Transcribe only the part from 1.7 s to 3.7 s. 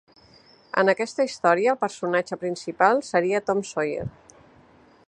el personatge principal seria Tom